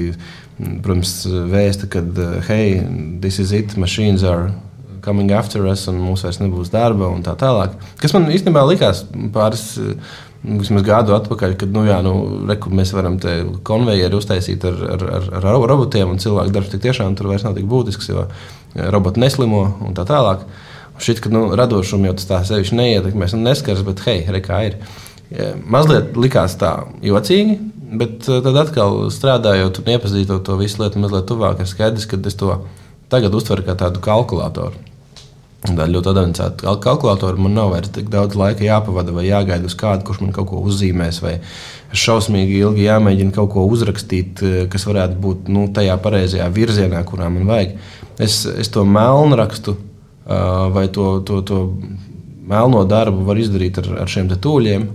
[0.86, 1.16] protams,
[1.50, 2.04] vēsta, ka,
[2.46, 2.78] hei,
[3.18, 4.52] this is it, machines are
[5.08, 7.76] coming after us, un mums vairs nebūs darba, un tā tālāk.
[8.02, 9.70] Kas man īstenībā likās pāris.
[10.38, 12.12] Vismaz gadu atpakaļ, kad nu, jā, nu,
[12.46, 13.32] reku, mēs varam te
[13.66, 17.66] konvejeru uztaisīt ar, ar, ar, ar robotiem, un cilvēku darbs tiešām tur vairs nav tik
[17.66, 18.22] būtisks, jo
[18.94, 20.44] roboti neslimo un tā tālāk.
[21.02, 24.62] Šķiet, ka nu, radošumu jau tas tā sevišķi neietekmēs un neskars, bet hei, re, kā
[24.68, 24.78] ir.
[25.66, 27.58] Mazliet likās tā jocīgi,
[27.98, 32.38] bet tad atkal strādājot un iepazīstot to visu lietu mazliet tuvāk, ir skaidrs, ka es
[32.38, 32.60] to
[33.12, 34.87] tagad uztveru kā tādu kalkulātoru.
[35.76, 37.40] Tā ir ļoti avansēta kalkulatora.
[37.40, 40.62] Man nav vairs tik daudz laika jāpavada vai jāgaida uz kādu, kurš man kaut ko
[40.68, 41.20] uzzīmēs.
[41.24, 41.38] Vai
[41.92, 47.28] šausmīgi ilgi jāmēģina kaut ko uzrakstīt, eh, kas varētu būt nu, tajā pareizajā virzienā, kurā
[47.32, 47.76] man vajag.
[48.18, 49.76] Es, es to melnu rakstu
[50.28, 51.58] vai to, to, to
[52.48, 54.88] melno darbu varu izdarīt ar, ar šiem tūļiem.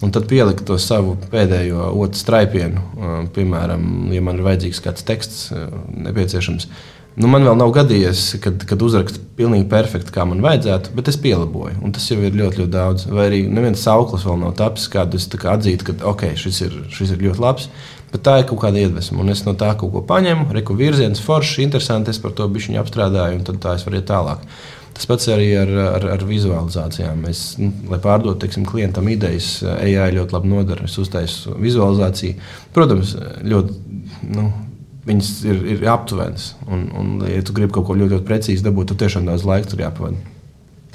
[0.00, 2.80] Un tad pielikt to savu pēdējo otru straipienu.
[3.34, 3.82] Piemēram,
[4.14, 5.50] ja man ir vajadzīgs kāds teksts,
[5.92, 6.70] nepieciešams
[7.18, 11.18] Nu, man vēl nav gadījies, kad, kad uzrakstu pilnīgi perfekti, kā man vajadzētu, bet es
[11.20, 11.80] pielaboju.
[11.96, 13.06] Tas jau ir ļoti, ļoti daudz.
[13.10, 17.16] Vai arī neviens sauklis vēl nav tapis, kādu es atzītu, ka okay, šis, ir, šis
[17.16, 17.70] ir ļoti labs.
[18.10, 21.22] Bet tā ir kaut kāda iedvesma, un es no tā kaut ko paņemu, reku virziens,
[21.22, 24.42] foršs, interesants, es par to bišķiņu apstrādāju, un tad tā es varu iet tālāk.
[24.96, 27.22] Tas pats arī ar, ar, ar vizualizācijām.
[27.30, 30.88] Es, nu, lai pārdotu teiksim, klientam idejas, AI ļoti labi nodara.
[30.90, 32.34] Es uztaisu vizualizāciju.
[32.74, 33.14] Protams,
[33.46, 33.78] ļoti
[34.34, 34.48] nu,
[35.06, 36.54] viņas ir, ir aptuvenas.
[36.68, 39.70] Un, un, ja tu gribi kaut ko ļoti, ļoti precīzi dabūt, tad tiešām daudz laika
[39.70, 40.20] tur jāpavada.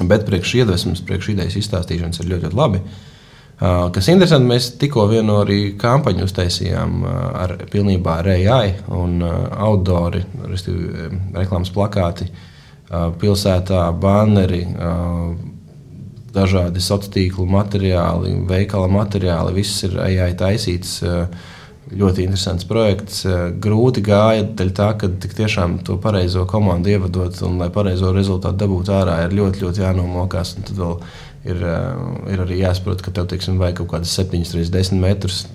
[0.06, 2.82] Bet priekš iedvesmas, priekš idejas izstāstīšanas ir ļoti, ļoti labi.
[3.56, 9.22] Uh, kas interesanti, mēs tikko vienu arī kampaņu uztaisījām uh, ar pilnībā ar AI un
[9.24, 15.30] uh, outdoori, respektīvi reklāmas plakāti, uh, pilsētā, banneri, uh,
[16.36, 20.98] dažādi sociālo tīklu materiāli, veikala materiāli, viss ir AI taisīts.
[21.08, 21.54] Uh,
[21.94, 23.22] ļoti interesants projekts.
[23.26, 28.64] Eh, grūti gāja dēļ tā, ka tiešām to pareizo komandu ievadot un lai pareizo rezultātu
[28.64, 30.56] dabūtu ārā, ir ļoti, ļoti jānomokās.
[30.62, 30.98] Tad vēl
[31.46, 35.46] ir, eh, ir arī jāsaprot, ka tev teiksim, vajag kaut kādas 7,10 metrus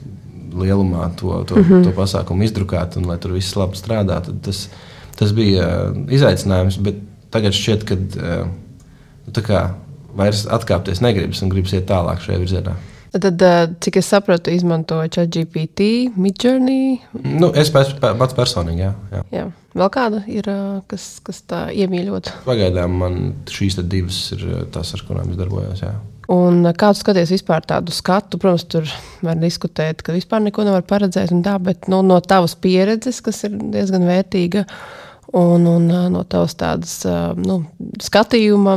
[0.50, 1.84] lielumā to, to, mm -hmm.
[1.84, 4.22] to pasākumu izdrukāt un lai tur viss labi strādā.
[4.42, 4.68] Tas,
[5.16, 6.94] tas bija eh, izaicinājums, bet
[7.30, 9.70] tagad šķiet, ka nu, tā kā
[10.16, 12.74] vairs atkāpties negribas un gribas iet tālāk šajā virzienā.
[13.10, 13.42] Tad,
[13.82, 17.00] cik es saprotu, izmantoju ChatGPT, Midjourney.
[17.24, 18.92] Nu, es pats, pats personīgi, jā.
[19.10, 19.24] jā.
[19.34, 19.48] jā.
[19.74, 20.46] Vēl kāda ir,
[20.90, 22.30] kas, kas tā iemīļot?
[22.46, 23.18] Pagaidām man
[23.50, 25.82] šīs divas ir tās, ar kurām es darbojos.
[25.82, 25.94] Jā.
[26.30, 28.38] Un kā tu skaties vispār tādu skatu?
[28.38, 28.90] Protams, tur
[29.26, 33.56] var diskutēt, ka vispār neko nevar paredzēt, tā, bet nu, no tavas pieredzes, kas ir
[33.74, 34.62] diezgan vērtīga,
[35.38, 37.00] un, un no tavas tādas
[37.38, 37.64] nu,
[38.02, 38.76] skatījuma,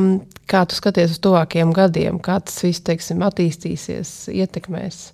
[0.49, 5.05] Kā tu skaties uz tuvākajiem gadiem, kā tas viss teiksim, attīstīsies, ietekmēs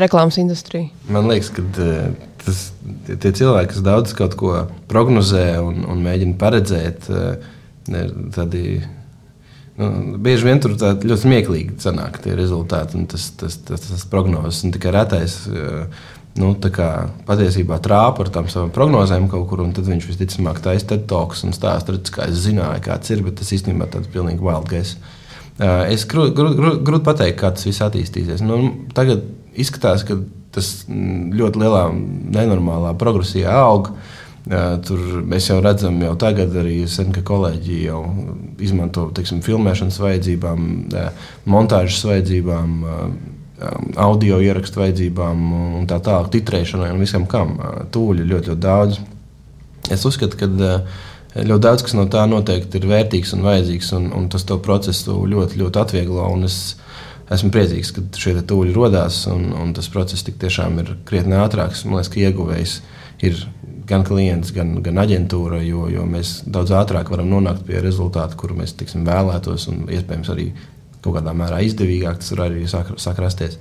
[0.00, 0.88] reklāmas industriju?
[1.12, 2.06] Man liekas, ka eh,
[2.44, 2.62] tas,
[3.10, 4.54] tie cilvēki, kas daudz kaut ko
[4.90, 7.10] prognozē un, un mēģina paredzēt,
[7.90, 8.64] ir tādi.
[9.80, 14.64] Nu, bieži vien tur ļoti smieklīgi sanāk tie rezultāti un tas, tas, tas, tas prognozes.
[14.66, 15.38] Un tikai retais
[16.38, 16.50] uh, nu,
[17.26, 21.42] patiesībā trāpa ar tām savām prognozēm kaut kur, un tad viņš visticamāk taisa TED talks
[21.46, 24.96] un stāsta, kā es zināju, kāds ir, bet tas īstenībā tāds pilnīgi wild guess.
[25.60, 28.44] Es grūti grūt, grūt, grūt pateikt, kā tas viss attīstīsies.
[28.46, 28.62] Nu,
[28.96, 29.26] tagad
[29.58, 30.16] izskatās, ka
[30.54, 31.84] tas ļoti lielā,
[32.36, 33.92] nenormālā progresijā aug.
[34.86, 38.00] Tur mēs jau redzam, jau tagad arī sen, ka kolēģi jau
[38.62, 40.64] izmanto teiksim, filmēšanas vajadzībām,
[41.52, 42.80] montāžas vajadzībām
[44.00, 45.46] audio ierakstu vajadzībām
[45.80, 47.56] un tā tālāk, titrēšanai un visam kam.
[47.58, 49.00] Uh, tūļi ļoti, ļoti daudz.
[49.90, 51.00] Es uzskatu, ka uh,
[51.36, 55.20] ļoti daudz kas no tā noteikti ir vērtīgs un vajadzīgs, un, un tas to procesu
[55.30, 56.26] ļoti, ļoti atvieglo.
[56.46, 56.60] Es
[57.30, 61.84] esmu priecīgs, ka šie tūļi radās, un, un tas process tiešām ir krietni ātrāks.
[61.86, 62.80] Man liekas, ka ieguvējs
[63.26, 63.38] ir
[63.90, 68.60] gan klients, gan, gan aģentūra, jo, jo mēs daudz ātrāk varam nonākt pie rezultātu, kuru
[68.60, 70.50] mēs tiksim, vēlētos, un iespējams arī
[71.04, 73.58] kaut kādā mērā izdevīgāk tas var arī sāk, sāk rasties.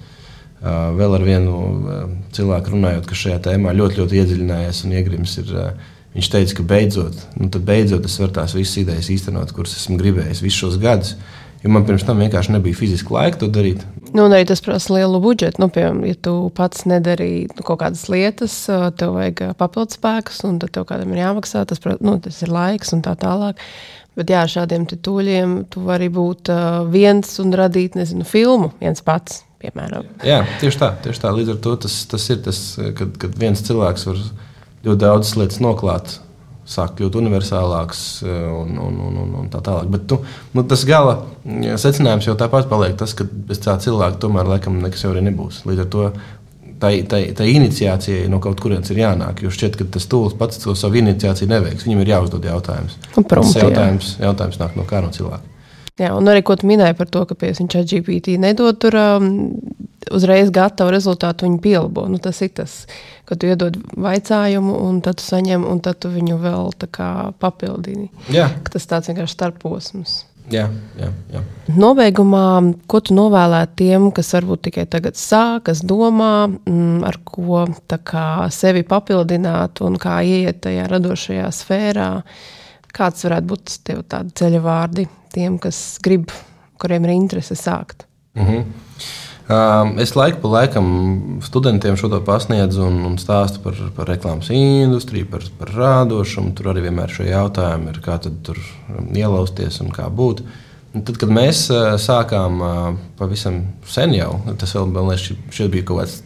[0.60, 1.99] Uh, vēl ar vienu uh,
[2.36, 5.38] cilvēku runājot, kas šajā tēmā ļoti, ļoti iedziļinājies un iegrims.
[5.39, 9.78] Ir, uh, viņš teica, ka beidzot, nu, beidzot es varu tās visas idejas īstenot, kuras
[9.78, 11.15] esmu gribējis visus šos gadus.
[11.60, 13.82] Jo man pirms tam vienkārši nebija fiziski laika to darīt.
[14.15, 15.60] Nu, arī tas prasa lielu budžetu.
[15.60, 18.56] Nu, piemēram, ja tu pats nedarīji nu, kaut kādas lietas,
[18.99, 21.65] tev vajag papildus spēkus, un tad tev kādam ir jāmaksā.
[21.67, 23.60] Tas, nu, tas ir laiks un tā tālāk.
[24.19, 29.45] Bet jā, šādiem tūļiem tu vari būt uh, viens un radīt nezinu, filmu viens pats.
[29.60, 30.05] Piemēram.
[30.23, 31.34] Jā, tieši tā, tieši tā.
[31.36, 32.60] Līdz ar to tas, tas ir tas,
[32.95, 34.21] kad, kad viens cilvēks var
[34.88, 36.13] ļoti daudzas lietas noklāt,
[36.69, 39.89] sāk kļūt universālāks un, un, un, un, un tā tālāk.
[39.91, 40.21] Bet tu,
[40.55, 41.17] nu, tas gala
[41.82, 45.63] secinājums jau tāpat paliek tas, ka bez tā cilvēka tomēr laikam nekas jau arī nebūs.
[45.67, 46.08] Līdz ar to
[46.80, 49.44] tai, tai, tai iniciācijai no kaut kurienes ir jānāk.
[49.44, 51.86] Jo šķiet, ka tas tūlis pats to savu iniciāciju neveiks.
[51.88, 52.98] Viņam ir jāuzdod jautājums.
[53.15, 54.28] Prompt, tas jautājums, jā.
[54.30, 55.56] jautājums nāk no kā no cilvēka.
[56.00, 59.26] Jā, un arī ko tu minēji par to, ka pie viņa GPT nedod tur um,
[60.15, 62.06] uzreiz gatavu rezultātu, viņa pielabo.
[62.08, 62.86] Nu, tas ir tas,
[63.28, 66.72] ka tu iedod vaicājumu, un tad tu saņem, un tad tu viņu vēl
[67.44, 68.08] papildini.
[68.32, 68.48] Jā.
[68.72, 70.15] Tas tāds vienkārši starposms.
[70.49, 70.65] Jā,
[70.97, 71.41] jā, jā.
[71.77, 72.43] Nobeigumā,
[72.89, 77.67] ko tu novēlētu tiem, kas varbūt tikai tagad sāk, kas domā, mm, ar ko
[78.53, 82.09] sevi papildināt un kā ieiet tajā radošajā sfērā?
[82.89, 86.31] Kāds varētu būt tev tādi ceļa vārdi tiem, kas grib,
[86.81, 88.07] kuriem ir interese sākt?
[88.33, 88.88] Mm -hmm.
[89.49, 90.89] Es laiku pa laikam
[91.41, 96.53] studentiem šo to pasniedzu un, un stāstu par, par reklāmas industriju, par, par rādošumu.
[96.57, 98.59] Tur arī vienmēr šie jautājumi ir, kā tur
[99.09, 100.43] ielausties un kā būt.
[100.93, 101.63] Tad, kad mēs
[102.01, 102.62] sākām
[103.17, 106.19] pavisam sen jau, tas vēl liekas, šeit bija kaut kāds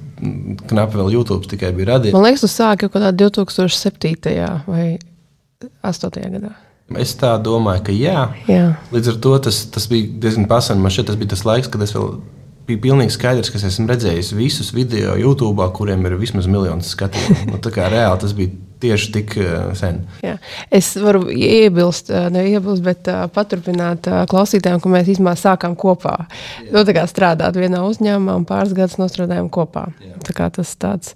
[0.69, 2.15] knapi vēl YouTube tikai bija radīts.
[2.15, 4.36] Man liekas, tas sāka kaut kādā 2007.
[4.67, 4.86] vai
[5.63, 6.29] 2008.
[6.38, 6.53] gadā.
[6.99, 8.27] Es tā domāju, ka jā.
[8.51, 8.63] jā.
[8.93, 10.81] Līdz ar to tas, tas bija diezgan pasen.
[10.83, 12.17] Man šķiet, tas bija tas laiks, kad es vēl
[12.67, 17.54] bija pilnīgi skaidrs, ka esmu redzējis visus video YouTube, kuriem ir vismaz miljons skatījumu.
[17.54, 17.60] Nu,
[17.91, 20.02] reāli tas bija tieši tik uh, sen.
[20.23, 20.36] Jā.
[20.73, 26.17] Es varu iebilst, eh, neiebilst, bet uh, paturpināt uh, klausītājiem, ka mēs īstenībā sākām kopā.
[26.67, 29.88] Nu, strādāt vienā uzņēmumā un pāris gadus strādājām kopā.
[30.04, 30.49] Jā.
[30.54, 31.15] Tas tāds.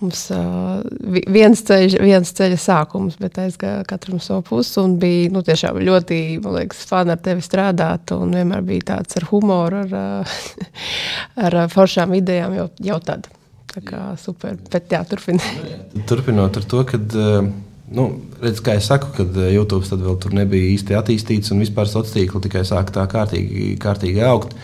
[0.00, 0.80] Mums uh,
[1.28, 4.78] viens, ceļš, viens ceļa sākums, bet aizgāja katram savu pusi.
[4.80, 8.14] Un bija nu, tiešām ļoti liekas, fani ar tevi strādāt.
[8.16, 10.30] Un vienmēr bija tāds ar humoru, ar,
[11.48, 13.28] ar foršām idejām jau, jau tad.
[13.70, 14.56] Tā kā super.
[14.72, 15.98] Bet jā, turpināt.
[16.08, 17.02] Turpinot ar to, ka.
[17.90, 18.04] Nu,
[18.38, 22.20] redz, kā jau saku, kad YouTube tad vēl tur nebija īsti attīstīts un vispār sociālā
[22.20, 24.54] tīkla tikai sāka tā kārtīgi, kārtīgi augt.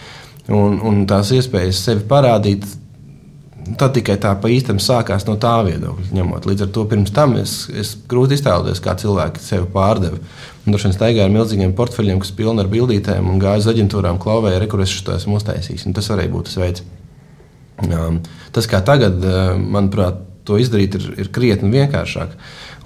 [0.46, 2.68] Un, un tās iespējas sevi parādīt,
[3.74, 6.12] Tad tikai tā pa īstam sākās no tā viedokļa.
[6.14, 6.44] Ņemot.
[6.46, 10.20] Līdz ar to pirms tam es, es grūti iztēloties, kā cilvēki sevi pārdeva.
[10.66, 14.62] Droši vien staigāja ar milzīgiem portfeļiem, kas pilni ar bildītēm un gāja uz aģentūrām, klauvēja,
[14.70, 15.88] kur es to esmu uztaisījis.
[15.96, 16.86] Tas varēja būt tas veids.
[17.86, 18.20] Um,
[18.54, 22.36] tas, kā tagad, uh, manuprāt, to izdarīt, ir, ir krietni vienkāršāk.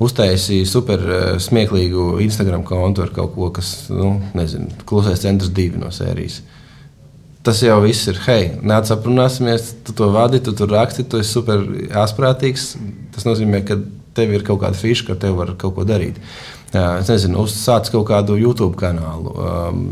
[0.00, 5.80] Uztaisīja super uh, smieklīgu Instagram kontu ar kaut ko, kas, nu, nezinu, klusais centrs divi
[5.80, 6.40] no sērijas.
[7.46, 8.20] Tas jau viss ir.
[8.26, 11.64] Hei, nāc, aprunāsimies, tu to vadi, tu tur raksti, tu esi super
[12.02, 12.72] asprātīgs.
[13.14, 13.78] Tas nozīmē, ka
[14.16, 16.20] tev ir kaut kāda fiša, ka tev var kaut ko darīt.
[16.70, 19.34] Es nezinu, uzsāc kaut kādu YouTube kanālu.
[19.34, 19.86] Um,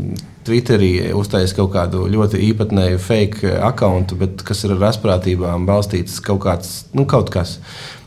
[0.47, 6.39] Twitterī uztaisīt kaut kādu ļoti īpatnēju fake akkontu, bet kas ir ar asprātībām balstīts kaut,
[6.45, 7.57] kāds, nu, kaut kas.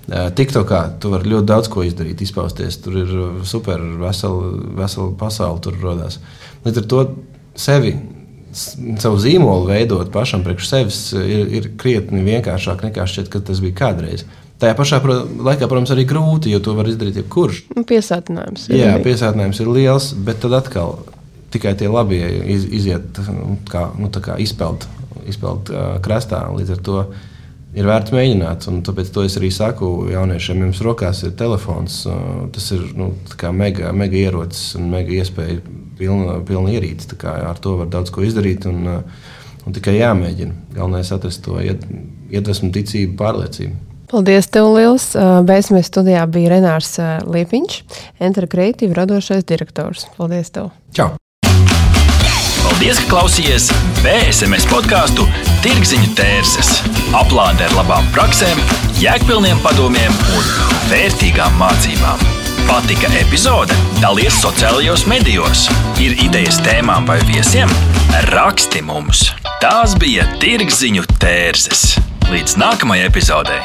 [0.09, 2.81] TikTokā tu vari ļoti daudz ko izdarīt, izpausties.
[2.83, 3.13] Tur ir
[3.47, 4.49] super, vesela,
[4.81, 6.19] vesela pasaule tur rodas.
[6.65, 7.05] Līdz ar to
[7.61, 7.93] sevi,
[8.53, 13.79] savu zīmolu veidot pašam priekš sevis ir, ir krietni vienkāršāk nekā šķiet, ka tas bija
[13.85, 14.27] kādreiz.
[14.63, 17.65] Tajā pašā laikā, protams, arī grūti, jo to var izdarīt jebkurš.
[17.89, 18.79] Piesātinājums ir.
[18.79, 21.01] Jā, piesātinājums ir liels, bet tad atkal
[21.53, 22.23] tikai tie labie
[22.55, 24.87] iz, iziet, nu, kā, nu, kā izpeld,
[25.29, 26.45] izpeld uh, krastā.
[26.55, 27.03] Līdz ar to
[27.75, 28.69] ir vērts mēģināt.
[28.87, 30.63] Tāpēc to es arī saku jauniešiem.
[30.69, 32.05] Jums rokās ir telefons.
[32.07, 33.13] Uh, tas ir nu,
[33.59, 35.59] mega, mega ierocis un mega iespēja
[35.99, 37.15] pilna, pilna ierīce.
[37.27, 38.67] Ar to var daudz ko izdarīt.
[38.71, 39.31] Un, uh,
[39.67, 40.55] un tikai jāmēģina.
[40.77, 43.75] Galvenais ir atrast to iedvesmu, ticību, pārliecību.
[44.13, 45.07] Paldies, tev liels!
[45.49, 47.79] Beigsimies studijā bija Renārs Liepiņš,
[48.21, 50.05] Enter Creative radošais direktors.
[50.19, 50.69] Paldies tev!
[50.93, 51.15] Čau!
[52.63, 53.71] Paldies, ka klausījāties
[54.03, 55.25] BSMS podkāstu
[55.65, 56.75] Tirziņu tērses.
[57.17, 58.61] Aplāde ar labām praktiskām,
[59.01, 60.55] jēgpilniem padomiem un
[60.93, 62.32] vērtīgām mācībām.
[62.73, 63.75] Patika epizode?
[64.01, 65.67] Dalies sociālajos medijos.
[66.01, 67.69] Ir idejas tēmām vai viesiem?
[68.33, 69.27] Raksti mums!
[69.61, 71.99] Tās bija Tirziņu tērses.
[72.33, 73.61] Līdz nākamajai epizodei!